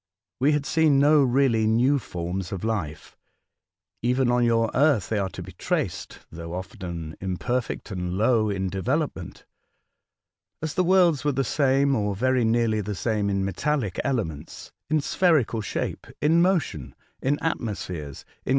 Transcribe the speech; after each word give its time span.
We 0.39 0.53
had 0.53 0.65
seen 0.65 0.97
no 0.97 1.21
really 1.21 1.67
new 1.67 1.99
forms 1.99 2.51
of 2.51 2.63
life. 2.63 3.15
Even 4.01 4.31
on 4.31 4.43
your 4.43 4.71
Earth 4.73 5.09
they 5.09 5.19
are 5.19 5.29
to 5.29 5.43
be 5.43 5.51
traced, 5.51 6.21
though 6.31 6.55
often 6.55 7.15
imperfect 7.21 7.91
and 7.91 8.17
low 8.17 8.49
in 8.49 8.67
development. 8.67 9.45
As 10.59 10.73
the 10.73 10.83
worlds 10.83 11.23
were 11.23 11.33
the 11.33 11.43
same, 11.43 11.95
or 11.95 12.15
very 12.15 12.43
nearly 12.43 12.81
the 12.81 12.95
same, 12.95 13.29
in 13.29 13.45
metallic 13.45 13.99
elements, 14.03 14.71
in 14.89 15.01
spherical 15.01 15.61
shape, 15.61 16.07
in 16.19 16.41
motion, 16.41 16.95
in 17.21 17.37
atmospheres, 17.39 18.25
in 18.43 18.49
Titan. 18.49 18.49